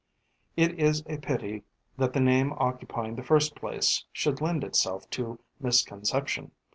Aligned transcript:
It 0.57 0.79
is 0.79 1.03
a 1.05 1.19
pity 1.19 1.61
that 1.97 2.13
the 2.13 2.19
name 2.19 2.53
occupying 2.57 3.15
the 3.17 3.21
first 3.23 3.53
place 3.55 4.03
should 4.11 4.41
lend 4.41 4.63
itself 4.63 5.07
to 5.11 5.37
misconception. 5.59 6.53